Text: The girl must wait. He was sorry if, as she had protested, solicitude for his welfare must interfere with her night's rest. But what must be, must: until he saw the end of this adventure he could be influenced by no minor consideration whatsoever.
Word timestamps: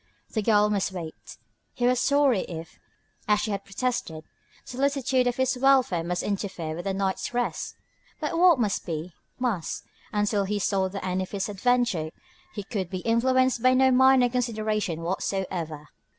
The 0.31 0.41
girl 0.41 0.67
must 0.71 0.91
wait. 0.91 1.37
He 1.73 1.85
was 1.85 1.99
sorry 1.99 2.39
if, 2.49 2.79
as 3.27 3.39
she 3.41 3.51
had 3.51 3.63
protested, 3.63 4.23
solicitude 4.65 5.27
for 5.27 5.39
his 5.43 5.55
welfare 5.59 6.03
must 6.03 6.23
interfere 6.23 6.73
with 6.75 6.87
her 6.87 6.93
night's 6.95 7.35
rest. 7.35 7.75
But 8.19 8.35
what 8.35 8.59
must 8.59 8.83
be, 8.83 9.13
must: 9.37 9.83
until 10.11 10.45
he 10.45 10.57
saw 10.57 10.89
the 10.89 11.05
end 11.05 11.21
of 11.21 11.29
this 11.29 11.49
adventure 11.49 12.09
he 12.55 12.63
could 12.63 12.89
be 12.89 13.01
influenced 13.01 13.61
by 13.61 13.75
no 13.75 13.91
minor 13.91 14.27
consideration 14.27 15.01
whatsoever. 15.03 15.89